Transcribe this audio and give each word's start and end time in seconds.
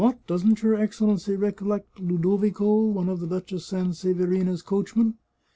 doesn't 0.25 0.63
your 0.63 0.73
Excellency 0.73 1.35
recollect 1.35 1.99
Ludovico, 1.99 2.85
one 2.87 3.07
of 3.07 3.19
the 3.19 3.27
Duchess 3.27 3.67
Sanseverina's 3.71 4.63
coachmen? 4.63 5.19